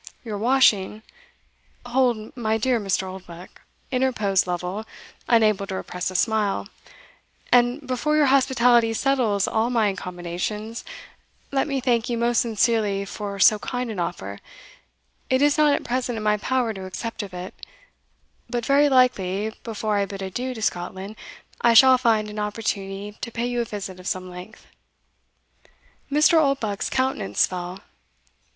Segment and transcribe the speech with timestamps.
[0.25, 1.03] Your washing"
[1.85, 3.03] "Hold, my dear Mr.
[3.03, 3.61] Oldbuck,"
[3.91, 4.83] interposed Lovel,
[5.29, 6.67] unable to repress a smile;
[7.51, 10.83] "and before your hospitality settles all my accommodations,
[11.51, 14.39] let me thank you most sincerely for so kind an offer
[15.29, 17.53] it is not at present in my power to accept of it;
[18.49, 21.15] but very likely, before I bid adieu to Scotland,
[21.61, 24.65] I shall find an opportunity to pay you a visit of some length."
[26.11, 26.41] Mr.
[26.41, 27.81] Oldbuck's countenance fell.